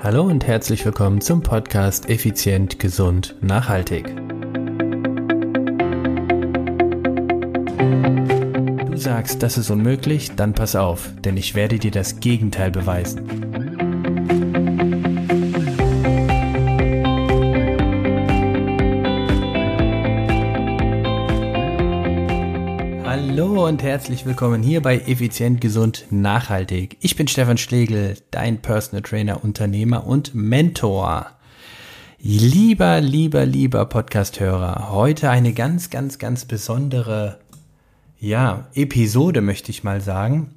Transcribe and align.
Hallo 0.00 0.22
und 0.22 0.46
herzlich 0.46 0.84
willkommen 0.84 1.20
zum 1.20 1.42
Podcast 1.42 2.08
Effizient, 2.08 2.78
Gesund, 2.78 3.34
Nachhaltig. 3.40 4.14
Du 8.86 8.96
sagst, 8.96 9.42
das 9.42 9.58
ist 9.58 9.70
unmöglich, 9.70 10.36
dann 10.36 10.52
pass 10.52 10.76
auf, 10.76 11.10
denn 11.24 11.36
ich 11.36 11.56
werde 11.56 11.80
dir 11.80 11.90
das 11.90 12.20
Gegenteil 12.20 12.70
beweisen. 12.70 13.57
Und 23.78 23.84
herzlich 23.84 24.26
willkommen 24.26 24.60
hier 24.60 24.82
bei 24.82 24.98
Effizient, 24.98 25.60
Gesund, 25.60 26.06
Nachhaltig. 26.10 26.96
Ich 27.00 27.14
bin 27.14 27.28
Stefan 27.28 27.58
Schlegel, 27.58 28.16
dein 28.32 28.60
Personal 28.60 29.02
Trainer, 29.02 29.44
Unternehmer 29.44 30.04
und 30.04 30.34
Mentor. 30.34 31.30
Lieber, 32.18 33.00
lieber, 33.00 33.46
lieber 33.46 33.86
Podcast-Hörer, 33.86 34.90
heute 34.90 35.30
eine 35.30 35.52
ganz, 35.52 35.90
ganz, 35.90 36.18
ganz 36.18 36.44
besondere, 36.44 37.38
ja, 38.18 38.66
Episode 38.74 39.42
möchte 39.42 39.70
ich 39.70 39.84
mal 39.84 40.00
sagen, 40.00 40.56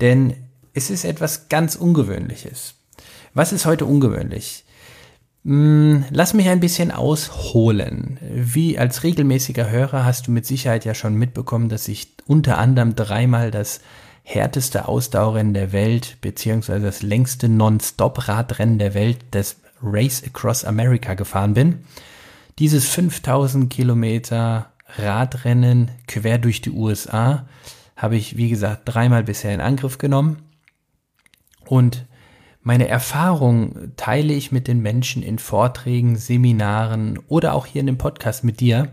denn 0.00 0.36
es 0.72 0.90
ist 0.90 1.04
etwas 1.04 1.48
ganz 1.48 1.74
Ungewöhnliches. 1.74 2.76
Was 3.34 3.52
ist 3.52 3.66
heute 3.66 3.84
ungewöhnlich? 3.84 4.64
Hm, 5.44 6.04
lass 6.10 6.34
mich 6.34 6.48
ein 6.48 6.60
bisschen 6.60 6.90
ausholen. 6.90 8.18
Wie 8.20 8.78
als 8.78 9.02
regelmäßiger 9.02 9.70
Hörer 9.70 10.04
hast 10.04 10.26
du 10.26 10.32
mit 10.32 10.44
Sicherheit 10.44 10.84
ja 10.84 10.94
schon 10.94 11.14
mitbekommen, 11.14 11.68
dass 11.68 11.88
ich 11.88 12.08
unter 12.26 12.58
anderem 12.58 12.94
dreimal 12.94 13.50
das 13.50 13.80
härteste 14.22 14.86
Ausdauerrennen 14.86 15.54
der 15.54 15.72
Welt, 15.72 16.18
beziehungsweise 16.20 16.84
das 16.84 17.02
längste 17.02 17.48
Non-Stop-Radrennen 17.48 18.78
der 18.78 18.94
Welt, 18.94 19.18
das 19.30 19.56
Race 19.82 20.22
Across 20.24 20.64
America 20.64 21.14
gefahren 21.14 21.54
bin. 21.54 21.84
Dieses 22.58 22.86
5000 22.88 23.72
Kilometer 23.72 24.72
Radrennen 24.98 25.90
quer 26.06 26.36
durch 26.36 26.60
die 26.60 26.70
USA 26.70 27.46
habe 27.96 28.16
ich, 28.16 28.36
wie 28.36 28.50
gesagt, 28.50 28.82
dreimal 28.84 29.24
bisher 29.24 29.54
in 29.54 29.60
Angriff 29.60 29.96
genommen. 29.96 30.38
Und 31.66 32.04
meine 32.62 32.88
Erfahrung 32.88 33.92
teile 33.96 34.34
ich 34.34 34.52
mit 34.52 34.68
den 34.68 34.80
Menschen 34.80 35.22
in 35.22 35.38
Vorträgen, 35.38 36.16
Seminaren 36.16 37.18
oder 37.28 37.54
auch 37.54 37.66
hier 37.66 37.80
in 37.80 37.86
dem 37.86 37.98
Podcast 37.98 38.44
mit 38.44 38.60
dir. 38.60 38.88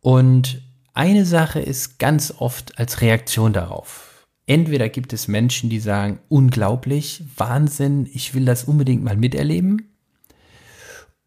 Und 0.00 0.62
eine 0.94 1.26
Sache 1.26 1.60
ist 1.60 1.98
ganz 1.98 2.34
oft 2.36 2.78
als 2.78 3.00
Reaktion 3.00 3.52
darauf. 3.52 4.26
Entweder 4.46 4.88
gibt 4.88 5.12
es 5.12 5.28
Menschen, 5.28 5.70
die 5.70 5.78
sagen, 5.78 6.18
unglaublich, 6.28 7.24
Wahnsinn, 7.36 8.08
ich 8.12 8.34
will 8.34 8.44
das 8.44 8.64
unbedingt 8.64 9.04
mal 9.04 9.16
miterleben. 9.16 9.92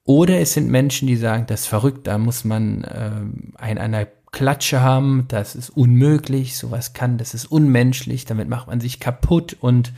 Oder 0.03 0.39
es 0.39 0.53
sind 0.53 0.69
Menschen, 0.69 1.07
die 1.07 1.15
sagen, 1.15 1.45
das 1.47 1.61
ist 1.61 1.67
verrückt, 1.67 2.05
da 2.05 2.17
muss 2.17 2.43
man 2.43 2.83
äh, 2.83 3.11
ein 3.55 3.77
einer 3.77 4.07
Klatsche 4.31 4.81
haben, 4.81 5.25
das 5.29 5.55
ist 5.55 5.69
unmöglich, 5.69 6.57
sowas 6.57 6.93
kann, 6.93 7.17
das 7.17 7.33
ist 7.33 7.45
unmenschlich, 7.45 8.25
damit 8.25 8.49
macht 8.49 8.67
man 8.67 8.81
sich 8.81 8.99
kaputt 8.99 9.55
und 9.59 9.93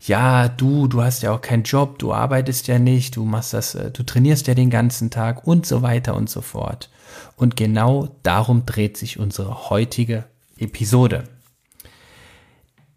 ja, 0.00 0.48
du, 0.48 0.86
du 0.86 1.02
hast 1.02 1.22
ja 1.22 1.32
auch 1.32 1.40
keinen 1.40 1.64
Job, 1.64 1.98
du 1.98 2.12
arbeitest 2.12 2.68
ja 2.68 2.78
nicht, 2.78 3.16
du 3.16 3.24
machst 3.24 3.52
das, 3.52 3.74
äh, 3.74 3.90
du 3.90 4.02
trainierst 4.02 4.46
ja 4.46 4.54
den 4.54 4.70
ganzen 4.70 5.10
Tag 5.10 5.46
und 5.46 5.66
so 5.66 5.82
weiter 5.82 6.14
und 6.14 6.30
so 6.30 6.40
fort. 6.40 6.90
Und 7.36 7.56
genau 7.56 8.08
darum 8.22 8.64
dreht 8.66 8.96
sich 8.96 9.18
unsere 9.18 9.70
heutige 9.70 10.24
Episode. 10.58 11.24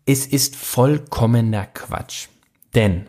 Es 0.06 0.26
ist 0.26 0.56
vollkommener 0.56 1.66
Quatsch, 1.66 2.28
denn 2.76 3.06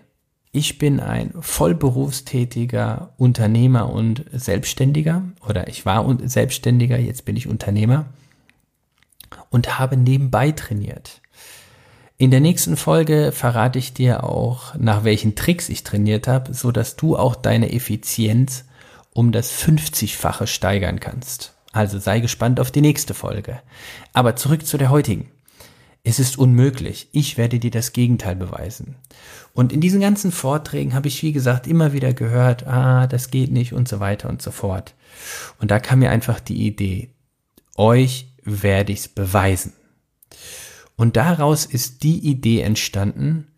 ich 0.53 0.79
bin 0.79 1.01
ein 1.01 1.33
vollberufstätiger 1.41 3.15
Unternehmer 3.17 3.91
und 3.91 4.25
Selbstständiger 4.33 5.25
oder 5.49 5.69
ich 5.69 5.87
war 5.87 6.07
Selbstständiger, 6.29 6.99
jetzt 6.99 7.25
bin 7.25 7.37
ich 7.37 7.49
Unternehmer 7.49 8.07
und 9.49 9.79
habe 9.79 9.97
nebenbei 9.97 10.53
trainiert. 10.53 11.23
In 12.23 12.31
der 12.31 12.39
nächsten 12.39 12.77
Folge 12.77 13.33
verrate 13.33 13.81
ich 13.81 13.95
dir 13.95 14.23
auch, 14.23 14.77
nach 14.77 15.03
welchen 15.03 15.35
Tricks 15.35 15.69
ich 15.69 15.83
trainiert 15.83 16.29
habe, 16.29 16.55
so 16.55 16.71
dass 16.71 16.95
du 16.95 17.17
auch 17.17 17.35
deine 17.35 17.73
Effizienz 17.73 18.65
um 19.13 19.33
das 19.33 19.53
50-fache 19.53 20.47
steigern 20.47 21.01
kannst. 21.01 21.53
Also 21.73 21.99
sei 21.99 22.21
gespannt 22.21 22.61
auf 22.61 22.71
die 22.71 22.81
nächste 22.81 23.13
Folge. 23.13 23.61
Aber 24.13 24.37
zurück 24.37 24.65
zu 24.65 24.79
der 24.79 24.91
heutigen. 24.91 25.33
Es 26.05 26.21
ist 26.21 26.39
unmöglich. 26.39 27.09
Ich 27.11 27.39
werde 27.39 27.59
dir 27.59 27.73
das 27.73 27.93
Gegenteil 27.93 28.37
beweisen. 28.37 28.95
Und 29.53 29.73
in 29.73 29.81
diesen 29.81 30.01
ganzen 30.01 30.31
Vorträgen 30.31 30.95
habe 30.95 31.09
ich, 31.09 31.25
wie 31.25 31.33
gesagt, 31.33 31.67
immer 31.67 31.93
wieder 31.93 32.13
gehört, 32.13 32.69
ah, 32.69 33.09
das 33.09 33.33
geht 33.33 33.51
nicht 33.51 33.73
und 33.73 33.89
so 33.89 33.99
weiter 33.99 34.29
und 34.29 34.43
so 34.43 34.53
fort. 34.53 34.95
Und 35.59 35.73
da 35.73 35.81
kam 35.81 35.99
mir 35.99 36.11
einfach 36.11 36.39
die 36.39 36.69
Idee, 36.69 37.11
euch 37.75 38.29
werde 38.45 38.93
ich's 38.93 39.09
beweisen. 39.09 39.73
Und 40.97 41.17
daraus 41.17 41.65
ist 41.65 42.03
die 42.03 42.19
Idee 42.19 42.61
entstanden, 42.61 43.49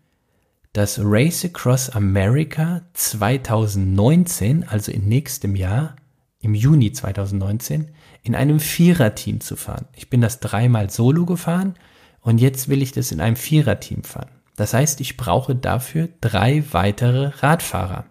dass 0.73 0.99
Race 1.01 1.45
Across 1.45 1.91
America 1.91 2.81
2019, 2.93 4.65
also 4.67 4.91
im 4.91 5.07
nächsten 5.07 5.55
Jahr, 5.55 5.95
im 6.41 6.53
Juni 6.53 6.91
2019, 6.91 7.89
in 8.23 8.35
einem 8.35 8.59
Viererteam 8.59 9.39
zu 9.39 9.55
fahren. 9.55 9.85
Ich 9.95 10.09
bin 10.09 10.21
das 10.21 10.39
dreimal 10.39 10.89
solo 10.89 11.25
gefahren 11.25 11.75
und 12.21 12.39
jetzt 12.39 12.69
will 12.69 12.81
ich 12.81 12.91
das 12.91 13.11
in 13.11 13.21
einem 13.21 13.35
Viererteam 13.35 14.03
fahren. 14.03 14.29
Das 14.55 14.73
heißt, 14.73 15.01
ich 15.01 15.17
brauche 15.17 15.55
dafür 15.55 16.09
drei 16.21 16.63
weitere 16.71 17.27
Radfahrer. 17.39 18.05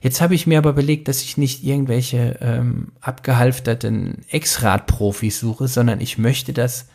Jetzt 0.00 0.20
habe 0.20 0.34
ich 0.34 0.46
mir 0.46 0.58
aber 0.58 0.70
überlegt, 0.70 1.08
dass 1.08 1.22
ich 1.22 1.36
nicht 1.36 1.64
irgendwelche 1.64 2.38
ähm, 2.40 2.92
abgehalfterten 3.00 4.24
Ex-Radprofis 4.30 5.40
suche, 5.40 5.68
sondern 5.68 6.00
ich 6.00 6.18
möchte, 6.18 6.52
dass 6.52 6.88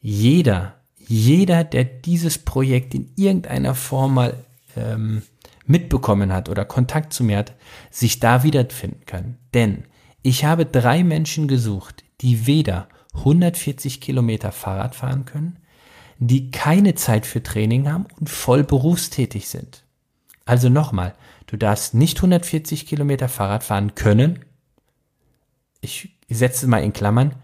jeder, 0.00 0.75
jeder, 1.06 1.64
der 1.64 1.84
dieses 1.84 2.38
Projekt 2.38 2.94
in 2.94 3.10
irgendeiner 3.16 3.74
Form 3.74 4.14
mal 4.14 4.44
ähm, 4.76 5.22
mitbekommen 5.66 6.32
hat 6.32 6.48
oder 6.48 6.64
Kontakt 6.64 7.12
zu 7.12 7.24
mir 7.24 7.38
hat, 7.38 7.54
sich 7.90 8.20
da 8.20 8.42
wiederfinden 8.42 9.04
kann. 9.06 9.36
Denn 9.54 9.84
ich 10.22 10.44
habe 10.44 10.66
drei 10.66 11.04
Menschen 11.04 11.48
gesucht, 11.48 12.04
die 12.20 12.46
weder 12.46 12.88
140 13.14 14.00
Kilometer 14.00 14.52
Fahrrad 14.52 14.94
fahren 14.94 15.24
können, 15.24 15.58
die 16.18 16.50
keine 16.50 16.94
Zeit 16.94 17.26
für 17.26 17.42
Training 17.42 17.90
haben 17.90 18.06
und 18.18 18.28
voll 18.28 18.64
berufstätig 18.64 19.48
sind. 19.48 19.84
Also 20.44 20.68
nochmal, 20.68 21.14
du 21.46 21.56
darfst 21.56 21.94
nicht 21.94 22.18
140 22.18 22.86
Kilometer 22.86 23.28
Fahrrad 23.28 23.64
fahren 23.64 23.94
können. 23.94 24.44
Ich 25.80 26.16
setze 26.28 26.66
mal 26.66 26.82
in 26.82 26.92
Klammern, 26.92 27.34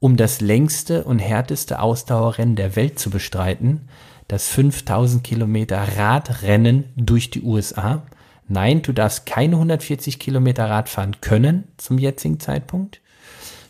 um 0.00 0.16
das 0.16 0.40
längste 0.40 1.04
und 1.04 1.18
härteste 1.18 1.80
Ausdauerrennen 1.80 2.56
der 2.56 2.74
Welt 2.74 2.98
zu 2.98 3.10
bestreiten, 3.10 3.88
das 4.26 4.48
5000 4.48 5.22
Kilometer 5.22 5.76
Radrennen 5.96 6.84
durch 6.96 7.30
die 7.30 7.42
USA. 7.42 8.02
Nein, 8.48 8.82
du 8.82 8.92
darfst 8.92 9.26
keine 9.26 9.56
140 9.56 10.18
Kilometer 10.18 10.68
Rad 10.68 10.88
fahren 10.88 11.20
können 11.20 11.64
zum 11.76 11.98
jetzigen 11.98 12.40
Zeitpunkt. 12.40 13.00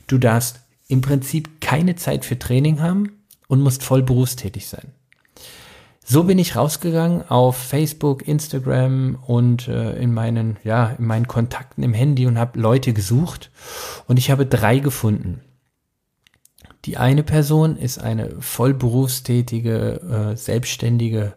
Du 0.06 0.18
darfst 0.18 0.60
im 0.88 1.00
Prinzip 1.00 1.60
keine 1.60 1.96
Zeit 1.96 2.24
für 2.24 2.38
Training 2.38 2.80
haben 2.80 3.20
und 3.48 3.60
musst 3.60 3.82
voll 3.82 4.02
berufstätig 4.02 4.68
sein. 4.68 4.92
So 6.04 6.24
bin 6.24 6.38
ich 6.38 6.56
rausgegangen 6.56 7.28
auf 7.28 7.56
Facebook, 7.56 8.26
Instagram 8.26 9.18
und 9.26 9.68
äh, 9.68 9.96
in 10.00 10.12
meinen 10.12 10.56
ja 10.64 10.96
in 10.98 11.06
meinen 11.06 11.28
Kontakten 11.28 11.84
im 11.84 11.94
Handy 11.94 12.26
und 12.26 12.38
habe 12.38 12.58
Leute 12.58 12.92
gesucht 12.92 13.50
und 14.08 14.18
ich 14.18 14.30
habe 14.30 14.46
drei 14.46 14.78
gefunden. 14.78 15.40
Die 16.84 16.96
eine 16.96 17.22
Person 17.22 17.76
ist 17.76 17.98
eine 17.98 18.40
vollberufstätige, 18.40 20.32
äh, 20.32 20.36
selbstständige 20.36 21.34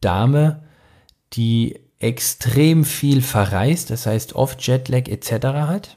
Dame, 0.00 0.62
die 1.32 1.80
extrem 1.98 2.84
viel 2.84 3.22
verreist, 3.22 3.90
das 3.90 4.04
heißt 4.06 4.34
oft 4.34 4.66
Jetlag 4.66 5.08
etc. 5.08 5.46
hat. 5.66 5.96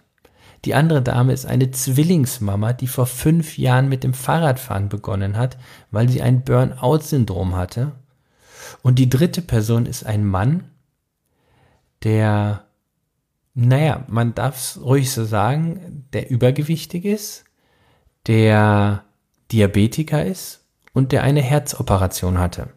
Die 0.66 0.74
andere 0.74 1.01
Dame 1.01 1.34
ist 1.34 1.45
eine 1.45 1.72
Zwillingsmama, 1.72 2.74
die 2.74 2.88
vor 2.88 3.06
fünf 3.06 3.57
Jahren 3.57 3.89
mit 3.89 4.04
dem 4.04 4.13
Fahrradfahren 4.13 4.89
begonnen 4.89 5.38
hat, 5.38 5.57
weil 5.92 6.10
sie 6.10 6.22
ein 6.22 6.44
Burnout-Syndrom 6.44 7.56
hatte. 7.56 7.94
Und 8.81 9.00
die 9.00 9.10
dritte 9.10 9.42
Person 9.42 9.86
ist 9.86 10.06
ein 10.06 10.25
Mann, 10.25 10.63
der, 12.04 12.66
naja, 13.54 14.06
man 14.07 14.34
darf 14.34 14.57
es 14.57 14.81
ruhig 14.81 15.12
so 15.12 15.25
sagen, 15.25 16.06
der 16.13 16.30
übergewichtig 16.30 17.06
ist, 17.06 17.45
der 18.27 19.03
Diabetiker 19.51 20.25
ist 20.25 20.62
und 20.94 21.12
der 21.12 21.24
eine 21.24 21.41
Herzoperation 21.41 22.38
hatte. 22.38 22.69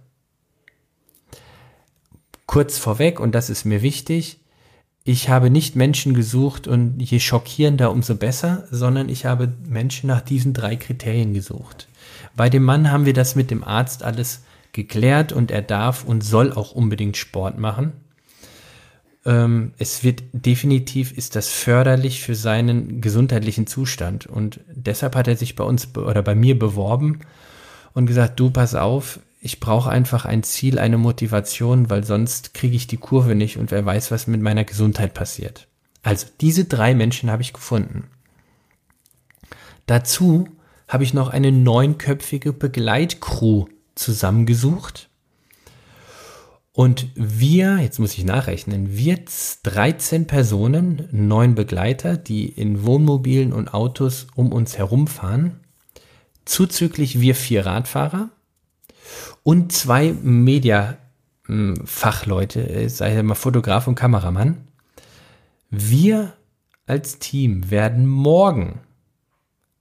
Kurz 2.46 2.78
vorweg, 2.78 3.20
und 3.20 3.34
das 3.34 3.50
ist 3.50 3.64
mir 3.64 3.82
wichtig, 3.82 4.40
ich 5.04 5.28
habe 5.28 5.50
nicht 5.50 5.76
Menschen 5.76 6.14
gesucht 6.14 6.68
und 6.68 7.00
je 7.00 7.20
schockierender, 7.20 7.90
umso 7.90 8.16
besser, 8.16 8.66
sondern 8.70 9.08
ich 9.08 9.24
habe 9.24 9.52
Menschen 9.66 10.08
nach 10.08 10.20
diesen 10.20 10.52
drei 10.52 10.76
Kriterien 10.76 11.32
gesucht. 11.32 11.88
Bei 12.36 12.50
dem 12.50 12.62
Mann 12.62 12.90
haben 12.90 13.06
wir 13.06 13.14
das 13.14 13.34
mit 13.34 13.50
dem 13.50 13.64
Arzt 13.64 14.02
alles 14.02 14.42
geklärt 14.72 15.32
und 15.32 15.50
er 15.50 15.62
darf 15.62 16.04
und 16.04 16.22
soll 16.22 16.52
auch 16.52 16.72
unbedingt 16.72 17.16
Sport 17.16 17.58
machen. 17.58 17.92
Ähm, 19.24 19.72
es 19.78 20.02
wird 20.02 20.22
definitiv, 20.32 21.12
ist 21.12 21.36
das 21.36 21.48
förderlich 21.48 22.22
für 22.22 22.34
seinen 22.34 23.00
gesundheitlichen 23.00 23.66
Zustand. 23.66 24.26
Und 24.26 24.60
deshalb 24.68 25.16
hat 25.16 25.28
er 25.28 25.36
sich 25.36 25.56
bei 25.56 25.64
uns 25.64 25.94
oder 25.96 26.22
bei 26.22 26.34
mir 26.34 26.58
beworben 26.58 27.20
und 27.92 28.06
gesagt, 28.06 28.40
du 28.40 28.50
pass 28.50 28.74
auf, 28.74 29.20
ich 29.40 29.60
brauche 29.60 29.90
einfach 29.90 30.24
ein 30.24 30.42
Ziel, 30.42 30.78
eine 30.78 30.98
Motivation, 30.98 31.90
weil 31.90 32.04
sonst 32.04 32.54
kriege 32.54 32.76
ich 32.76 32.86
die 32.86 32.98
Kurve 32.98 33.34
nicht 33.34 33.56
und 33.56 33.70
wer 33.70 33.84
weiß, 33.84 34.10
was 34.10 34.26
mit 34.26 34.40
meiner 34.42 34.64
Gesundheit 34.64 35.14
passiert. 35.14 35.66
Also 36.02 36.26
diese 36.40 36.64
drei 36.64 36.94
Menschen 36.94 37.30
habe 37.30 37.42
ich 37.42 37.52
gefunden. 37.52 38.04
Dazu 39.86 40.48
habe 40.88 41.04
ich 41.04 41.14
noch 41.14 41.28
eine 41.28 41.52
neunköpfige 41.52 42.52
Begleitcrew 42.52 43.66
zusammengesucht 43.94 45.09
und 46.72 47.08
wir, 47.14 47.78
jetzt 47.78 47.98
muss 47.98 48.16
ich 48.16 48.24
nachrechnen, 48.24 48.96
wir 48.96 49.18
13 49.64 50.28
Personen, 50.28 51.08
neun 51.10 51.56
Begleiter, 51.56 52.16
die 52.16 52.48
in 52.48 52.84
Wohnmobilen 52.84 53.52
und 53.52 53.74
Autos 53.74 54.28
um 54.36 54.52
uns 54.52 54.78
herumfahren, 54.78 55.58
zuzüglich 56.44 57.20
wir 57.20 57.34
vier 57.34 57.66
Radfahrer 57.66 58.30
und 59.42 59.72
zwei 59.72 60.12
Media-Fachleute, 60.12 62.68
äh, 62.68 62.88
sei 62.88 63.20
mal 63.22 63.34
Fotograf 63.34 63.88
und 63.88 63.96
Kameramann. 63.96 64.68
Wir 65.70 66.34
als 66.86 67.18
Team 67.18 67.70
werden 67.70 68.06
morgen 68.06 68.80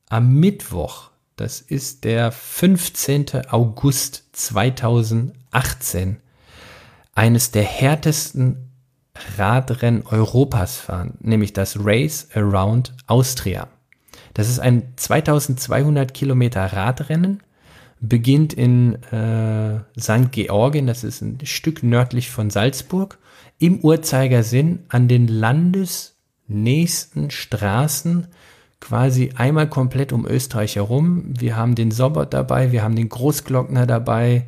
am 0.10 0.34
Mittwoch, 0.40 1.12
das 1.36 1.62
ist 1.62 2.04
der 2.04 2.32
15. 2.32 3.46
August 3.50 4.24
2018, 4.34 6.18
eines 7.20 7.52
der 7.52 7.64
härtesten 7.64 8.70
Radrennen 9.38 10.06
Europas 10.06 10.78
fahren, 10.78 11.16
nämlich 11.20 11.52
das 11.52 11.76
Race 11.78 12.30
Around 12.34 12.96
Austria. 13.08 13.68
Das 14.34 14.48
ist 14.48 14.60
ein 14.60 14.94
2200 14.96 16.14
Kilometer 16.14 16.64
Radrennen, 16.64 17.44
beginnt 18.00 18.54
in 18.54 19.04
äh, 19.12 19.82
St. 20.00 20.32
Georgien, 20.32 20.88
das 20.88 21.04
ist 21.04 21.20
ein 21.20 21.40
Stück 21.44 21.84
nördlich 21.84 22.30
von 22.30 22.50
Salzburg, 22.50 23.18
im 23.58 23.82
Uhrzeigersinn 23.82 24.86
an 24.88 25.10
den 25.10 25.28
landesnächsten 25.28 27.32
Straßen, 27.32 28.28
quasi 28.80 29.34
einmal 29.36 29.68
komplett 29.68 30.14
um 30.14 30.26
Österreich 30.26 30.78
herum. 30.78 31.34
Wir 31.38 31.58
haben 31.58 31.76
den 31.76 31.92
Sobot 31.92 32.34
dabei, 32.34 32.72
wir 32.72 32.82
haben 32.82 32.96
den 32.96 33.10
Großglockner 33.10 33.86
dabei, 33.86 34.46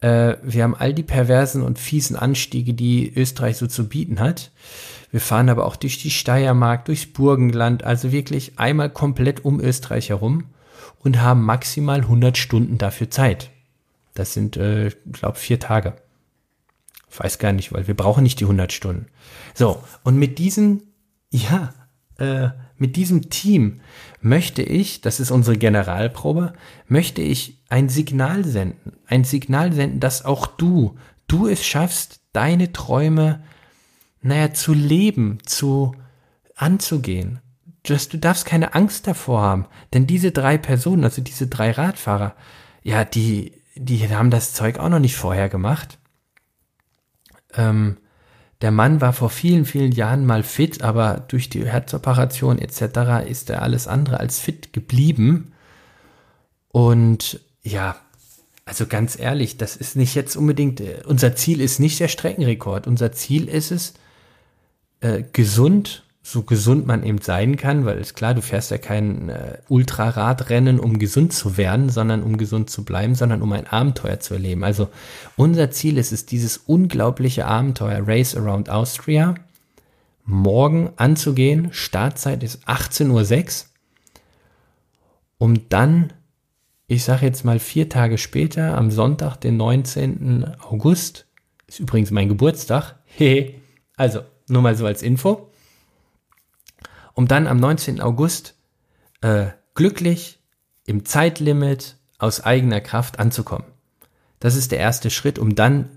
äh, 0.00 0.36
wir 0.42 0.62
haben 0.62 0.74
all 0.74 0.94
die 0.94 1.02
perversen 1.02 1.62
und 1.62 1.78
fiesen 1.78 2.16
Anstiege, 2.16 2.74
die 2.74 3.12
Österreich 3.14 3.56
so 3.56 3.66
zu 3.66 3.88
bieten 3.88 4.20
hat. 4.20 4.50
Wir 5.10 5.20
fahren 5.20 5.48
aber 5.48 5.66
auch 5.66 5.76
durch 5.76 5.98
die 5.98 6.10
Steiermark, 6.10 6.84
durchs 6.84 7.06
Burgenland, 7.06 7.84
also 7.84 8.12
wirklich 8.12 8.58
einmal 8.58 8.90
komplett 8.90 9.44
um 9.44 9.60
Österreich 9.60 10.10
herum 10.10 10.44
und 11.00 11.20
haben 11.20 11.44
maximal 11.44 12.00
100 12.00 12.38
Stunden 12.38 12.78
dafür 12.78 13.10
Zeit. 13.10 13.50
Das 14.14 14.34
sind, 14.34 14.56
äh, 14.56 14.88
ich 14.88 14.96
glaube, 15.12 15.38
vier 15.38 15.58
Tage. 15.58 15.94
Weiß 17.16 17.38
gar 17.38 17.52
nicht, 17.52 17.72
weil 17.72 17.88
wir 17.88 17.94
brauchen 17.94 18.22
nicht 18.22 18.38
die 18.38 18.44
100 18.44 18.72
Stunden. 18.72 19.06
So, 19.54 19.82
und 20.04 20.16
mit 20.16 20.38
diesen, 20.38 20.94
ja, 21.30 21.74
äh, 22.18 22.50
mit 22.76 22.96
diesem 22.96 23.30
Team 23.30 23.80
möchte 24.20 24.62
ich, 24.62 25.00
das 25.00 25.20
ist 25.20 25.30
unsere 25.30 25.58
Generalprobe, 25.58 26.52
möchte 26.86 27.20
ich 27.20 27.59
ein 27.70 27.88
Signal 27.88 28.44
senden. 28.44 28.92
Ein 29.06 29.24
Signal 29.24 29.72
senden, 29.72 30.00
dass 30.00 30.24
auch 30.24 30.46
du, 30.46 30.96
du 31.28 31.46
es 31.46 31.64
schaffst, 31.64 32.20
deine 32.32 32.72
Träume, 32.72 33.42
naja, 34.20 34.52
zu 34.52 34.74
leben, 34.74 35.38
zu 35.46 35.94
anzugehen. 36.56 37.40
Dass 37.84 38.08
du 38.08 38.18
darfst 38.18 38.44
keine 38.44 38.74
Angst 38.74 39.06
davor 39.06 39.40
haben. 39.40 39.66
Denn 39.94 40.06
diese 40.06 40.32
drei 40.32 40.58
Personen, 40.58 41.04
also 41.04 41.22
diese 41.22 41.46
drei 41.46 41.70
Radfahrer, 41.70 42.34
ja, 42.82 43.04
die, 43.04 43.52
die 43.76 44.06
haben 44.14 44.30
das 44.30 44.52
Zeug 44.52 44.78
auch 44.78 44.88
noch 44.88 44.98
nicht 44.98 45.16
vorher 45.16 45.48
gemacht. 45.48 45.98
Ähm, 47.54 47.96
der 48.62 48.72
Mann 48.72 49.00
war 49.00 49.12
vor 49.12 49.30
vielen, 49.30 49.64
vielen 49.64 49.92
Jahren 49.92 50.26
mal 50.26 50.42
fit, 50.42 50.82
aber 50.82 51.24
durch 51.28 51.48
die 51.48 51.64
Herzoperation 51.64 52.58
etc. 52.58 53.26
ist 53.26 53.48
er 53.48 53.62
alles 53.62 53.86
andere 53.86 54.20
als 54.20 54.38
fit 54.40 54.72
geblieben. 54.72 55.52
Und 56.68 57.40
ja, 57.62 57.96
also 58.64 58.86
ganz 58.86 59.18
ehrlich, 59.18 59.56
das 59.56 59.76
ist 59.76 59.96
nicht 59.96 60.14
jetzt 60.14 60.36
unbedingt, 60.36 60.80
äh, 60.80 61.02
unser 61.06 61.34
Ziel 61.36 61.60
ist 61.60 61.80
nicht 61.80 61.98
der 62.00 62.08
Streckenrekord. 62.08 62.86
Unser 62.86 63.12
Ziel 63.12 63.48
ist 63.48 63.70
es, 63.70 63.94
äh, 65.00 65.22
gesund 65.32 66.04
so 66.22 66.42
gesund 66.42 66.86
man 66.86 67.02
eben 67.02 67.20
sein 67.20 67.56
kann, 67.56 67.86
weil 67.86 67.98
ist 67.98 68.14
klar, 68.14 68.34
du 68.34 68.42
fährst 68.42 68.70
ja 68.70 68.78
kein 68.78 69.30
äh, 69.30 69.58
Ultraradrennen, 69.68 70.78
um 70.78 70.98
gesund 70.98 71.32
zu 71.32 71.56
werden, 71.56 71.88
sondern 71.88 72.22
um 72.22 72.36
gesund 72.36 72.68
zu 72.68 72.84
bleiben, 72.84 73.14
sondern 73.14 73.40
um 73.40 73.52
ein 73.52 73.66
Abenteuer 73.66 74.20
zu 74.20 74.34
erleben. 74.34 74.62
Also 74.62 74.88
unser 75.36 75.70
Ziel 75.70 75.96
ist 75.96 76.12
es, 76.12 76.26
dieses 76.26 76.58
unglaubliche 76.58 77.46
Abenteuer 77.46 78.06
Race 78.06 78.36
Around 78.36 78.68
Austria 78.68 79.34
morgen 80.24 80.90
anzugehen. 80.96 81.68
Startzeit 81.72 82.42
ist 82.42 82.68
18.06 82.68 83.64
Uhr, 83.64 83.68
um 85.38 85.68
dann, 85.70 86.12
ich 86.90 87.04
sage 87.04 87.24
jetzt 87.24 87.44
mal 87.44 87.60
vier 87.60 87.88
Tage 87.88 88.18
später, 88.18 88.76
am 88.76 88.90
Sonntag, 88.90 89.36
den 89.36 89.56
19. 89.56 90.56
August, 90.58 91.28
ist 91.68 91.78
übrigens 91.78 92.10
mein 92.10 92.28
Geburtstag, 92.28 92.96
also 93.96 94.22
nur 94.48 94.62
mal 94.62 94.74
so 94.74 94.86
als 94.86 95.02
Info, 95.02 95.52
um 97.14 97.28
dann 97.28 97.46
am 97.46 97.58
19. 97.58 98.00
August 98.00 98.56
äh, 99.20 99.50
glücklich 99.76 100.40
im 100.84 101.04
Zeitlimit 101.04 101.96
aus 102.18 102.40
eigener 102.40 102.80
Kraft 102.80 103.20
anzukommen. 103.20 103.68
Das 104.40 104.56
ist 104.56 104.72
der 104.72 104.80
erste 104.80 105.10
Schritt, 105.10 105.38
um 105.38 105.54
dann 105.54 105.90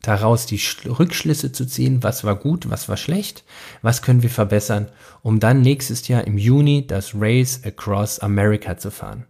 daraus 0.00 0.46
die 0.46 0.62
Rückschlüsse 0.86 1.50
zu 1.50 1.66
ziehen, 1.66 2.04
was 2.04 2.22
war 2.22 2.36
gut, 2.36 2.70
was 2.70 2.88
war 2.88 2.96
schlecht, 2.96 3.42
was 3.82 4.00
können 4.00 4.22
wir 4.22 4.30
verbessern, 4.30 4.92
um 5.22 5.40
dann 5.40 5.60
nächstes 5.60 6.06
Jahr 6.06 6.24
im 6.24 6.38
Juni 6.38 6.86
das 6.86 7.16
Race 7.16 7.62
Across 7.64 8.20
America 8.20 8.78
zu 8.78 8.92
fahren. 8.92 9.26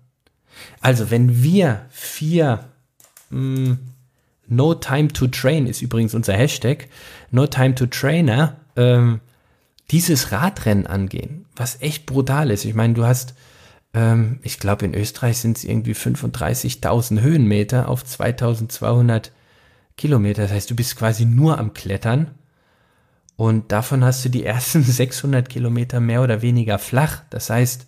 Also 0.81 1.11
wenn 1.11 1.43
wir 1.43 1.87
vier 1.91 2.65
mh, 3.31 3.67
hm, 3.67 3.79
No 4.51 4.75
Time 4.75 5.09
to 5.09 5.29
Train 5.29 5.67
ist 5.67 5.81
übrigens 5.81 6.13
unser 6.13 6.35
Hashtag, 6.35 6.89
No 7.31 7.47
Time 7.47 7.77
to 7.77 7.87
Trainer, 7.87 8.57
ähm, 8.77 9.21
dieses 9.91 10.33
Radrennen 10.33 10.87
angehen, 10.87 11.47
was 11.55 11.81
echt 11.81 12.07
brutal 12.07 12.51
ist. 12.51 12.65
Ich 12.65 12.75
meine, 12.75 12.95
du 12.95 13.05
hast, 13.05 13.35
ähm, 13.95 14.41
ich 14.43 14.59
glaube, 14.59 14.85
in 14.85 14.95
Österreich 14.95 15.39
sind 15.39 15.57
es 15.57 15.65
irgendwie 15.65 15.95
35.000 15.95 17.21
Höhenmeter 17.21 17.89
auf 17.89 18.05
2200 18.05 19.31
Kilometer. 19.97 20.43
Das 20.43 20.53
heißt, 20.53 20.71
du 20.71 20.77
bist 20.77 20.97
quasi 20.97 21.25
nur 21.25 21.59
am 21.59 21.73
Klettern. 21.73 22.33
Und 23.37 23.73
davon 23.73 24.05
hast 24.05 24.25
du 24.25 24.29
die 24.29 24.45
ersten 24.45 24.83
600 24.85 25.49
Kilometer 25.49 26.01
mehr 26.01 26.23
oder 26.23 26.43
weniger 26.43 26.79
flach. 26.79 27.23
Das 27.31 27.51
heißt, 27.51 27.87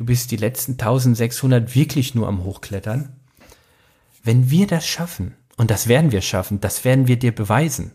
du 0.00 0.06
bist 0.06 0.30
die 0.30 0.36
letzten 0.36 0.72
1600 0.72 1.74
wirklich 1.74 2.14
nur 2.14 2.26
am 2.26 2.42
Hochklettern. 2.42 3.10
Wenn 4.24 4.50
wir 4.50 4.66
das 4.66 4.86
schaffen, 4.86 5.34
und 5.58 5.70
das 5.70 5.88
werden 5.88 6.10
wir 6.10 6.22
schaffen, 6.22 6.58
das 6.58 6.86
werden 6.86 7.06
wir 7.06 7.18
dir 7.18 7.34
beweisen, 7.34 7.92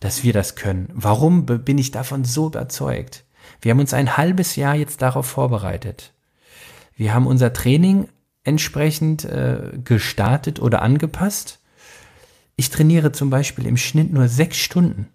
dass 0.00 0.24
wir 0.24 0.32
das 0.32 0.56
können. 0.56 0.88
Warum 0.92 1.46
bin 1.46 1.78
ich 1.78 1.92
davon 1.92 2.24
so 2.24 2.48
überzeugt? 2.48 3.22
Wir 3.60 3.70
haben 3.70 3.78
uns 3.78 3.94
ein 3.94 4.16
halbes 4.16 4.56
Jahr 4.56 4.74
jetzt 4.74 5.02
darauf 5.02 5.24
vorbereitet. 5.24 6.14
Wir 6.96 7.14
haben 7.14 7.28
unser 7.28 7.52
Training 7.52 8.08
entsprechend 8.42 9.24
äh, 9.24 9.78
gestartet 9.84 10.60
oder 10.60 10.82
angepasst. 10.82 11.60
Ich 12.56 12.70
trainiere 12.70 13.12
zum 13.12 13.30
Beispiel 13.30 13.68
im 13.68 13.76
Schnitt 13.76 14.12
nur 14.12 14.26
sechs 14.26 14.58
Stunden. 14.58 15.06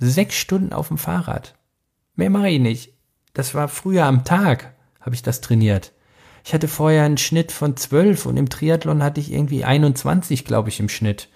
Sechs 0.00 0.34
Stunden 0.34 0.72
auf 0.72 0.88
dem 0.88 0.98
Fahrrad. 0.98 1.54
Mehr 2.16 2.30
mache 2.30 2.48
ich 2.48 2.58
nicht. 2.58 2.92
Das 3.34 3.54
war 3.54 3.68
früher 3.68 4.06
am 4.06 4.24
Tag, 4.24 4.74
habe 5.00 5.14
ich 5.14 5.22
das 5.22 5.40
trainiert. 5.40 5.92
Ich 6.44 6.54
hatte 6.54 6.68
vorher 6.68 7.04
einen 7.04 7.18
Schnitt 7.18 7.52
von 7.52 7.76
zwölf 7.76 8.26
und 8.26 8.36
im 8.36 8.48
Triathlon 8.48 9.02
hatte 9.02 9.20
ich 9.20 9.32
irgendwie 9.32 9.64
21, 9.64 10.44
glaube 10.44 10.68
ich, 10.68 10.80
im 10.80 10.88
Schnitt. 10.88 11.28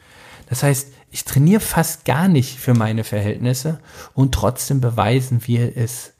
Das 0.48 0.62
heißt, 0.62 0.92
ich 1.10 1.24
trainiere 1.24 1.60
fast 1.60 2.04
gar 2.04 2.28
nicht 2.28 2.58
für 2.58 2.74
meine 2.74 3.04
Verhältnisse 3.04 3.80
und 4.14 4.34
trotzdem 4.34 4.80
beweisen 4.80 5.46
wir 5.46 5.76
es, 5.76 6.14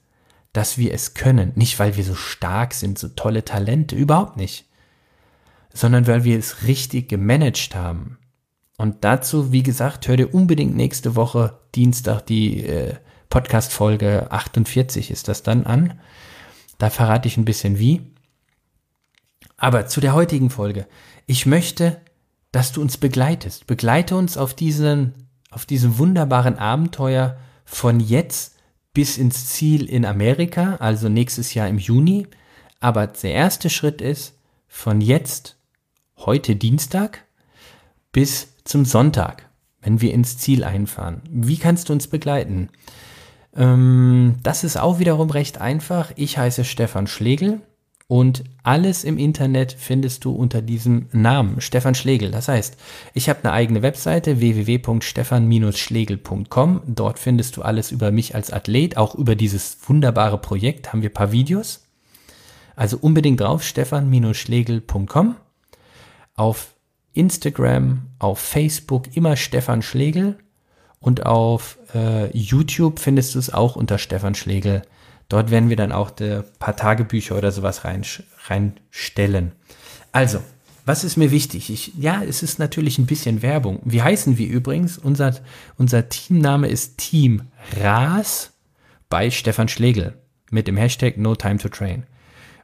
dass 0.52 0.78
wir 0.78 0.94
es 0.94 1.14
können. 1.14 1.52
Nicht, 1.56 1.78
weil 1.78 1.96
wir 1.96 2.04
so 2.04 2.14
stark 2.14 2.74
sind, 2.74 2.98
so 2.98 3.08
tolle 3.08 3.44
Talente, 3.44 3.96
überhaupt 3.96 4.36
nicht, 4.36 4.66
sondern 5.72 6.06
weil 6.06 6.24
wir 6.24 6.38
es 6.38 6.62
richtig 6.66 7.08
gemanagt 7.08 7.74
haben. 7.74 8.18
Und 8.76 9.04
dazu, 9.04 9.52
wie 9.52 9.62
gesagt, 9.62 10.08
hör 10.08 10.16
dir 10.16 10.32
unbedingt 10.34 10.76
nächste 10.76 11.16
Woche 11.16 11.58
Dienstag 11.74 12.22
die 12.26 12.64
äh, 12.64 12.94
Podcast-Folge 13.30 14.30
48 14.30 15.10
ist 15.10 15.26
das 15.26 15.42
dann 15.42 15.64
an. 15.64 16.00
Da 16.78 16.90
verrate 16.90 17.28
ich 17.28 17.36
ein 17.36 17.44
bisschen 17.44 17.78
wie. 17.78 18.02
Aber 19.56 19.86
zu 19.86 20.00
der 20.00 20.14
heutigen 20.14 20.50
Folge. 20.50 20.86
Ich 21.26 21.46
möchte 21.46 22.00
dass 22.54 22.70
du 22.70 22.80
uns 22.80 22.98
begleitest. 22.98 23.66
Begleite 23.66 24.14
uns 24.14 24.36
auf 24.36 24.54
diesen, 24.54 25.12
auf 25.50 25.66
diesem 25.66 25.98
wunderbaren 25.98 26.56
Abenteuer 26.56 27.36
von 27.64 27.98
jetzt 27.98 28.54
bis 28.92 29.18
ins 29.18 29.46
Ziel 29.46 29.86
in 29.86 30.04
Amerika, 30.04 30.76
also 30.76 31.08
nächstes 31.08 31.52
Jahr 31.54 31.66
im 31.66 31.78
Juni. 31.78 32.28
Aber 32.78 33.08
der 33.08 33.32
erste 33.32 33.70
Schritt 33.70 34.00
ist 34.00 34.38
von 34.68 35.00
jetzt, 35.00 35.56
heute 36.16 36.54
Dienstag, 36.54 37.24
bis 38.12 38.54
zum 38.62 38.84
Sonntag, 38.84 39.48
wenn 39.80 40.00
wir 40.00 40.14
ins 40.14 40.38
Ziel 40.38 40.62
einfahren. 40.62 41.22
Wie 41.28 41.56
kannst 41.56 41.88
du 41.88 41.92
uns 41.92 42.06
begleiten? 42.06 42.68
Ähm, 43.56 44.34
das 44.42 44.64
ist 44.64 44.76
auch 44.76 44.98
wiederum 44.98 45.30
recht 45.30 45.60
einfach. 45.60 46.10
Ich 46.16 46.38
heiße 46.38 46.64
Stefan 46.64 47.06
Schlegel 47.06 47.60
und 48.06 48.44
alles 48.62 49.02
im 49.02 49.16
Internet 49.16 49.72
findest 49.72 50.26
du 50.26 50.32
unter 50.32 50.60
diesem 50.60 51.06
Namen, 51.12 51.62
Stefan 51.62 51.94
Schlegel. 51.94 52.30
Das 52.30 52.48
heißt, 52.48 52.76
ich 53.14 53.30
habe 53.30 53.38
eine 53.42 53.52
eigene 53.52 53.80
Webseite 53.82 54.40
www.stefan-schlegel.com. 54.40 56.82
Dort 56.86 57.18
findest 57.18 57.56
du 57.56 57.62
alles 57.62 57.90
über 57.90 58.10
mich 58.10 58.34
als 58.34 58.52
Athlet, 58.52 58.98
auch 58.98 59.14
über 59.14 59.36
dieses 59.36 59.78
wunderbare 59.86 60.36
Projekt 60.38 60.92
haben 60.92 61.00
wir 61.00 61.08
ein 61.10 61.14
paar 61.14 61.32
Videos. 61.32 61.86
Also 62.76 62.98
unbedingt 62.98 63.40
drauf, 63.40 63.62
stefan-schlegel.com. 63.62 65.36
Auf 66.36 66.74
Instagram, 67.14 68.02
auf 68.18 68.38
Facebook 68.38 69.16
immer 69.16 69.36
Stefan 69.36 69.80
Schlegel 69.82 70.36
und 71.04 71.26
auf 71.26 71.76
äh, 71.94 72.34
YouTube 72.34 72.98
findest 72.98 73.34
du 73.34 73.38
es 73.38 73.52
auch 73.52 73.76
unter 73.76 73.98
Stefan 73.98 74.34
Schlegel. 74.34 74.80
Dort 75.28 75.50
werden 75.50 75.68
wir 75.68 75.76
dann 75.76 75.92
auch 75.92 76.12
ein 76.18 76.44
paar 76.58 76.76
Tagebücher 76.76 77.36
oder 77.36 77.52
sowas 77.52 77.84
rein, 77.84 78.04
reinstellen. 78.46 79.52
Also, 80.12 80.40
was 80.86 81.04
ist 81.04 81.18
mir 81.18 81.30
wichtig? 81.30 81.68
Ich, 81.68 81.92
ja, 81.98 82.22
es 82.22 82.42
ist 82.42 82.58
natürlich 82.58 82.98
ein 82.98 83.04
bisschen 83.04 83.42
Werbung. 83.42 83.80
Wie 83.84 84.00
heißen 84.00 84.38
wir 84.38 84.48
übrigens? 84.48 84.96
Unser, 84.96 85.34
unser 85.76 86.08
Teamname 86.08 86.68
ist 86.68 86.96
Team 86.96 87.42
RAS 87.78 88.52
bei 89.10 89.30
Stefan 89.30 89.68
Schlegel 89.68 90.14
mit 90.50 90.68
dem 90.68 90.78
Hashtag 90.78 91.18
No 91.18 91.34
Time 91.34 91.58
to 91.58 91.68
Train. 91.68 92.04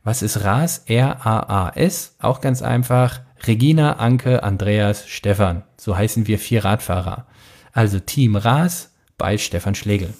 Was 0.02 0.22
ist 0.22 0.42
RAS? 0.42 0.84
R-A-A-S. 0.86 2.16
Auch 2.18 2.40
ganz 2.40 2.62
einfach. 2.62 3.20
Regina, 3.46 3.98
Anke, 3.98 4.42
Andreas, 4.42 5.06
Stefan. 5.06 5.62
So 5.76 5.94
heißen 5.94 6.26
wir 6.26 6.38
vier 6.38 6.64
Radfahrer. 6.64 7.26
Also 7.72 8.00
Team 8.00 8.36
RAS 8.36 8.92
bei 9.18 9.38
Stefan 9.38 9.74
Schlegel. 9.74 10.14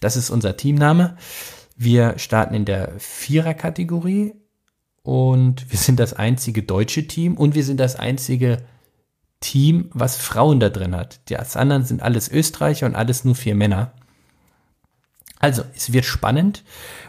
Das 0.00 0.16
ist 0.16 0.30
unser 0.30 0.56
Teamname. 0.56 1.16
Wir 1.76 2.18
starten 2.18 2.54
in 2.54 2.64
der 2.64 2.92
Vierer-Kategorie 2.98 4.32
und 5.02 5.70
wir 5.70 5.78
sind 5.78 6.00
das 6.00 6.14
einzige 6.14 6.62
deutsche 6.62 7.06
Team 7.06 7.36
und 7.36 7.54
wir 7.54 7.64
sind 7.64 7.78
das 7.78 7.96
einzige 7.96 8.62
Team, 9.40 9.90
was 9.92 10.16
Frauen 10.16 10.60
da 10.60 10.70
drin 10.70 10.96
hat. 10.96 11.28
Die 11.28 11.36
anderen 11.36 11.84
sind 11.84 12.00
alles 12.02 12.30
Österreicher 12.30 12.86
und 12.86 12.94
alles 12.94 13.24
nur 13.24 13.34
vier 13.34 13.54
Männer. 13.54 13.92
Also, 15.38 15.62
es 15.76 15.92
wird 15.92 16.06
spannend. 16.06 16.64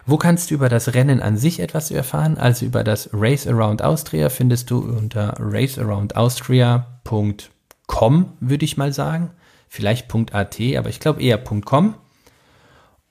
Wo 0.05 0.17
kannst 0.17 0.51
du 0.51 0.55
über 0.55 0.67
das 0.67 0.93
Rennen 0.93 1.21
an 1.21 1.37
sich 1.37 1.61
etwas 1.61 1.89
erfahren? 1.91 2.37
Also 2.37 2.65
über 2.65 2.83
das 2.83 3.09
Race 3.13 3.47
Around 3.47 3.81
Austria 3.81 4.27
findest 4.27 4.69
du 4.71 4.79
unter 4.79 5.35
racearoundaustria.com, 5.39 8.25
würde 8.41 8.65
ich 8.65 8.75
mal 8.75 8.91
sagen. 8.91 9.31
Vielleicht 9.75 10.07
.at, 10.33 10.57
aber 10.77 10.87
ich 10.87 11.01
glaube 11.01 11.21
eher 11.21 11.37
.com. 11.37 11.95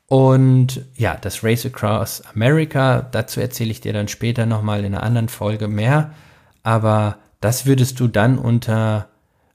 Und 0.06 0.86
ja, 0.96 1.18
das 1.20 1.44
Race 1.44 1.66
Across 1.66 2.22
America, 2.34 3.02
dazu 3.02 3.40
erzähle 3.40 3.70
ich 3.70 3.82
dir 3.82 3.92
dann 3.92 4.08
später 4.08 4.46
nochmal 4.46 4.78
in 4.80 4.94
einer 4.94 5.02
anderen 5.02 5.28
Folge 5.28 5.68
mehr. 5.68 6.14
Aber 6.62 7.18
das 7.42 7.66
würdest 7.66 8.00
du 8.00 8.08
dann 8.08 8.38
unter 8.38 9.10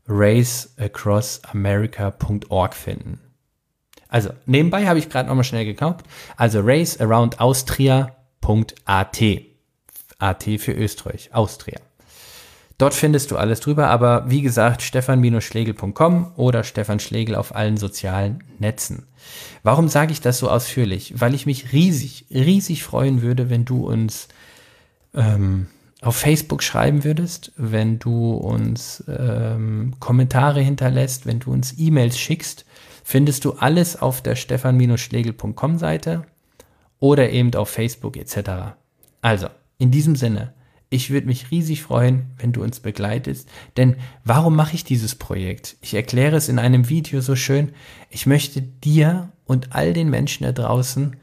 raceacrossamerica.org 0.07 2.75
finden. 2.75 3.21
Also, 4.07 4.29
nebenbei 4.45 4.87
habe 4.87 4.99
ich 4.99 5.09
gerade 5.09 5.29
nochmal 5.29 5.45
schnell 5.45 5.65
gekauft. 5.65 6.05
Also 6.37 6.59
racearoundaustria.at. 6.61 9.21
AT 10.19 10.43
für 10.59 10.73
Österreich, 10.73 11.33
Austria. 11.33 11.79
Dort 12.79 12.93
findest 12.93 13.29
du 13.29 13.35
alles 13.35 13.59
drüber, 13.59 13.89
aber 13.89 14.29
wie 14.29 14.41
gesagt, 14.41 14.81
stefan-schlegel.com 14.81 16.31
oder 16.37 16.63
Stefan 16.63 17.01
Schlegel 17.01 17.35
auf 17.35 17.53
allen 17.53 17.75
sozialen 17.75 18.41
Netzen. 18.57 19.05
Warum 19.63 19.89
sage 19.89 20.13
ich 20.13 20.21
das 20.21 20.39
so 20.39 20.49
ausführlich? 20.49 21.13
Weil 21.19 21.35
ich 21.35 21.45
mich 21.45 21.73
riesig, 21.73 22.25
riesig 22.31 22.83
freuen 22.83 23.21
würde, 23.21 23.49
wenn 23.49 23.65
du 23.65 23.85
uns 23.85 24.29
ähm, 25.13 25.67
auf 26.01 26.15
Facebook 26.15 26.63
schreiben 26.63 27.03
würdest, 27.03 27.51
wenn 27.57 27.99
du 27.99 28.31
uns 28.31 29.03
ähm, 29.09 29.95
Kommentare 29.99 30.61
hinterlässt, 30.61 31.25
wenn 31.25 31.41
du 31.41 31.51
uns 31.51 31.75
E-Mails 31.77 32.17
schickst, 32.17 32.65
findest 33.03 33.43
du 33.43 33.55
alles 33.55 34.01
auf 34.01 34.21
der 34.21 34.37
stefan-schlegel.com 34.37 35.77
Seite 35.79 36.23
oder 36.99 37.29
eben 37.29 37.53
auf 37.55 37.67
Facebook 37.67 38.15
etc. 38.15 38.77
Also, 39.21 39.47
in 39.77 39.91
diesem 39.91 40.15
Sinne, 40.15 40.53
ich 40.89 41.11
würde 41.11 41.27
mich 41.27 41.51
riesig 41.51 41.83
freuen, 41.83 42.31
wenn 42.37 42.51
du 42.51 42.63
uns 42.63 42.79
begleitest. 42.79 43.47
Denn 43.77 43.97
warum 44.23 44.55
mache 44.55 44.73
ich 44.75 44.83
dieses 44.83 45.15
Projekt? 45.15 45.77
Ich 45.81 45.93
erkläre 45.93 46.35
es 46.35 46.49
in 46.49 46.57
einem 46.57 46.89
Video 46.89 47.21
so 47.21 47.35
schön. 47.35 47.73
Ich 48.09 48.25
möchte 48.25 48.61
dir 48.61 49.31
und 49.45 49.73
all 49.75 49.93
den 49.93 50.09
Menschen 50.09 50.45
da 50.45 50.51
draußen, 50.51 51.15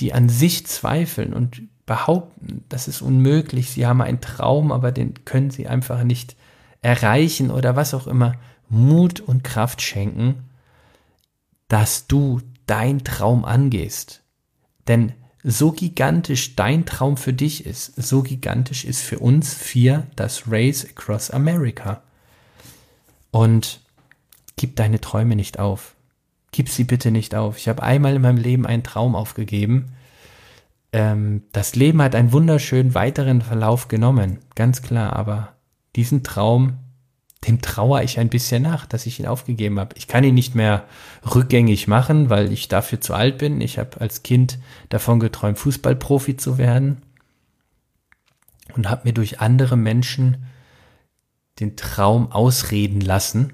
die 0.00 0.12
an 0.12 0.28
sich 0.28 0.66
zweifeln 0.66 1.32
und 1.32 1.62
behaupten, 1.86 2.64
das 2.68 2.88
ist 2.88 3.00
unmöglich, 3.00 3.70
sie 3.70 3.86
haben 3.86 4.02
einen 4.02 4.20
Traum, 4.20 4.72
aber 4.72 4.92
den 4.92 5.24
können 5.24 5.50
sie 5.50 5.66
einfach 5.66 6.02
nicht 6.04 6.36
erreichen 6.82 7.50
oder 7.50 7.76
was 7.76 7.94
auch 7.94 8.06
immer, 8.06 8.34
Mut 8.68 9.20
und 9.20 9.44
Kraft 9.44 9.80
schenken, 9.80 10.44
dass 11.68 12.06
du 12.06 12.40
dein 12.66 13.04
Traum 13.04 13.44
angehst. 13.44 14.22
Denn 14.88 15.12
so 15.48 15.70
gigantisch 15.70 16.56
dein 16.56 16.86
Traum 16.86 17.16
für 17.16 17.32
dich 17.32 17.66
ist, 17.66 17.94
so 18.02 18.24
gigantisch 18.24 18.84
ist 18.84 19.00
für 19.00 19.20
uns 19.20 19.54
vier 19.54 20.08
das 20.16 20.50
Race 20.50 20.84
Across 20.84 21.30
America. 21.30 22.02
Und 23.30 23.80
gib 24.56 24.74
deine 24.74 25.00
Träume 25.00 25.36
nicht 25.36 25.60
auf. 25.60 25.94
Gib 26.50 26.68
sie 26.68 26.82
bitte 26.82 27.12
nicht 27.12 27.36
auf. 27.36 27.58
Ich 27.58 27.68
habe 27.68 27.84
einmal 27.84 28.16
in 28.16 28.22
meinem 28.22 28.38
Leben 28.38 28.66
einen 28.66 28.82
Traum 28.82 29.14
aufgegeben. 29.14 29.92
Ähm, 30.92 31.44
das 31.52 31.76
Leben 31.76 32.02
hat 32.02 32.16
einen 32.16 32.32
wunderschönen 32.32 32.96
weiteren 32.96 33.40
Verlauf 33.40 33.86
genommen, 33.86 34.40
ganz 34.56 34.82
klar, 34.82 35.14
aber 35.14 35.52
diesen 35.94 36.24
Traum 36.24 36.78
dem 37.44 37.60
trauere 37.60 38.02
ich 38.02 38.18
ein 38.18 38.28
bisschen 38.28 38.62
nach, 38.62 38.86
dass 38.86 39.06
ich 39.06 39.20
ihn 39.20 39.26
aufgegeben 39.26 39.78
habe. 39.78 39.94
Ich 39.96 40.08
kann 40.08 40.24
ihn 40.24 40.34
nicht 40.34 40.54
mehr 40.54 40.84
rückgängig 41.34 41.86
machen, 41.86 42.30
weil 42.30 42.52
ich 42.52 42.68
dafür 42.68 43.00
zu 43.00 43.14
alt 43.14 43.38
bin. 43.38 43.60
Ich 43.60 43.78
habe 43.78 44.00
als 44.00 44.22
Kind 44.22 44.58
davon 44.88 45.20
geträumt, 45.20 45.58
Fußballprofi 45.58 46.36
zu 46.36 46.58
werden 46.58 47.02
und 48.74 48.88
habe 48.88 49.02
mir 49.04 49.12
durch 49.12 49.40
andere 49.40 49.76
Menschen 49.76 50.46
den 51.60 51.76
Traum 51.76 52.32
ausreden 52.32 53.00
lassen, 53.00 53.52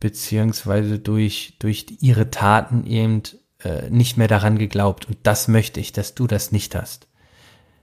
beziehungsweise 0.00 0.98
durch, 0.98 1.54
durch 1.58 1.86
ihre 2.00 2.30
Taten 2.30 2.86
eben 2.86 3.22
äh, 3.62 3.90
nicht 3.90 4.16
mehr 4.16 4.28
daran 4.28 4.58
geglaubt. 4.58 5.08
Und 5.08 5.18
das 5.24 5.48
möchte 5.48 5.80
ich, 5.80 5.92
dass 5.92 6.14
du 6.14 6.26
das 6.26 6.52
nicht 6.52 6.74
hast. 6.74 7.08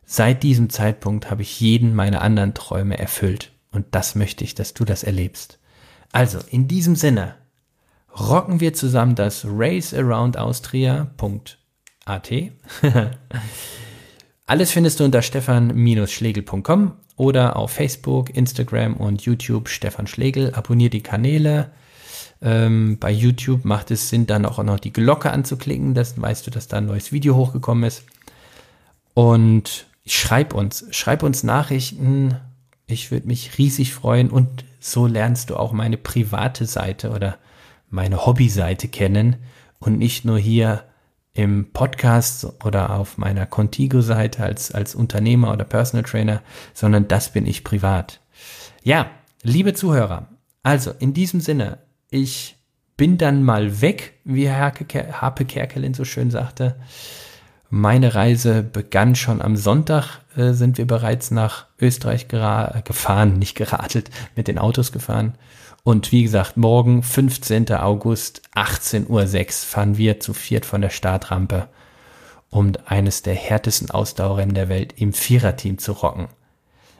Seit 0.05 0.43
diesem 0.43 0.69
Zeitpunkt 0.69 1.31
habe 1.31 1.41
ich 1.41 1.59
jeden 1.59 1.95
meiner 1.95 2.21
anderen 2.21 2.53
Träume 2.53 2.97
erfüllt. 2.97 3.51
Und 3.75 3.87
das 3.91 4.15
möchte 4.15 4.45
ich, 4.45 4.55
dass 4.55 4.73
du 4.73 4.85
das 4.85 5.03
erlebst. 5.03 5.59
Also, 6.11 6.39
in 6.49 6.67
diesem 6.67 6.95
Sinne, 6.95 7.35
rocken 8.17 8.61
wir 8.61 8.73
zusammen 8.73 9.13
das 9.15 9.45
racearoundaustria.at. 9.45 12.31
Alles 14.47 14.71
findest 14.71 14.99
du 14.99 15.03
unter 15.03 15.21
stefan-schlegel.com 15.21 16.93
oder 17.17 17.55
auf 17.57 17.71
Facebook, 17.71 18.29
Instagram 18.29 18.95
und 18.95 19.23
YouTube 19.23 19.67
Stefan 19.67 20.07
Schlegel. 20.07 20.53
Abonnier 20.53 20.89
die 20.89 21.03
Kanäle. 21.03 21.71
Ähm, 22.41 22.97
bei 22.99 23.11
YouTube 23.11 23.65
macht 23.65 23.91
es 23.91 24.09
Sinn, 24.09 24.27
dann 24.27 24.45
auch 24.45 24.63
noch 24.63 24.79
die 24.79 24.93
Glocke 24.93 25.31
anzuklicken. 25.31 25.93
Das 25.93 26.21
weißt 26.21 26.47
du, 26.47 26.51
dass 26.51 26.67
da 26.67 26.77
ein 26.77 26.85
neues 26.85 27.11
Video 27.11 27.35
hochgekommen 27.35 27.83
ist. 27.83 28.03
Und 29.13 29.87
schreib 30.05 30.53
uns, 30.53 30.85
schreib 30.91 31.23
uns 31.23 31.43
Nachrichten, 31.43 32.37
ich 32.87 33.11
würde 33.11 33.27
mich 33.27 33.57
riesig 33.57 33.93
freuen 33.93 34.29
und 34.29 34.65
so 34.79 35.07
lernst 35.07 35.49
du 35.49 35.55
auch 35.55 35.71
meine 35.71 35.97
private 35.97 36.65
Seite 36.65 37.09
oder 37.11 37.37
meine 37.89 38.25
Hobbyseite 38.25 38.87
kennen 38.87 39.37
und 39.79 39.97
nicht 39.97 40.25
nur 40.25 40.37
hier 40.37 40.83
im 41.33 41.71
Podcast 41.73 42.47
oder 42.63 42.91
auf 42.91 43.17
meiner 43.17 43.45
Contigo-Seite 43.45 44.43
als, 44.43 44.71
als 44.71 44.95
Unternehmer 44.95 45.51
oder 45.51 45.65
Personal 45.65 46.03
Trainer, 46.03 46.41
sondern 46.73 47.07
das 47.07 47.33
bin 47.33 47.45
ich 47.45 47.63
privat. 47.63 48.21
Ja, 48.83 49.09
liebe 49.43 49.73
Zuhörer, 49.73 50.29
also 50.63 50.91
in 50.97 51.13
diesem 51.13 51.41
Sinne, 51.41 51.79
ich 52.09 52.55
bin 52.95 53.17
dann 53.17 53.43
mal 53.43 53.81
weg, 53.81 54.13
wie 54.23 54.49
Harpe 54.49 55.45
Kerkelin 55.45 55.93
so 55.93 56.05
schön 56.05 56.31
sagte. 56.31 56.77
Meine 57.77 58.15
Reise 58.15 58.63
begann 58.63 59.15
schon 59.15 59.41
am 59.41 59.57
Sonntag, 59.57 60.21
äh, 60.37 60.53
sind 60.53 60.77
wir 60.77 60.87
bereits 60.87 61.29
nach 61.29 61.65
Österreich 61.77 62.29
gefahren, 62.29 63.33
nicht 63.37 63.53
geradelt, 63.55 64.09
mit 64.33 64.47
den 64.47 64.57
Autos 64.57 64.93
gefahren. 64.93 65.33
Und 65.83 66.13
wie 66.13 66.23
gesagt, 66.23 66.55
morgen, 66.55 67.03
15. 67.03 67.73
August, 67.73 68.43
18.06 68.55 69.09
Uhr, 69.09 69.67
fahren 69.67 69.97
wir 69.97 70.21
zu 70.21 70.33
viert 70.33 70.65
von 70.65 70.79
der 70.79 70.89
Startrampe, 70.89 71.67
um 72.49 72.71
eines 72.85 73.23
der 73.23 73.35
härtesten 73.35 73.91
Ausdauerrennen 73.91 74.55
der 74.55 74.69
Welt 74.69 74.93
im 74.95 75.11
Viererteam 75.11 75.77
zu 75.77 75.91
rocken. 75.91 76.29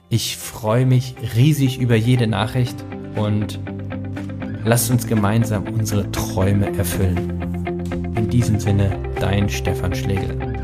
Ich 0.10 0.36
freue 0.36 0.86
mich 0.86 1.16
riesig 1.38 1.80
über 1.80 1.96
jede 1.96 2.28
Nachricht 2.28 2.84
und 3.16 3.62
lasst 4.66 4.92
uns 4.92 5.08
gemeinsam 5.08 5.70
unsere 5.70 6.12
Träume 6.12 6.78
erfüllen. 6.78 7.32
In 8.18 8.30
diesem 8.30 8.60
Sinne, 8.60 9.00
dein 9.22 9.48
Stefan 9.48 9.96
Schlegel. 9.96 10.55